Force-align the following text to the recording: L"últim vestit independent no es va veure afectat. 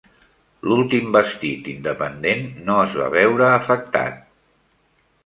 L"últim 0.67 1.11
vestit 1.15 1.69
independent 1.73 2.41
no 2.71 2.79
es 2.87 2.97
va 3.03 3.11
veure 3.17 3.47
afectat. 3.59 4.21